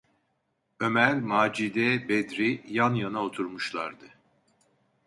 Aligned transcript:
Ömer, 0.79 1.15
Macide, 1.21 2.09
Bedri 2.09 2.63
yan 2.67 2.93
yana 2.93 3.23
oturmuşlardı. 3.25 4.05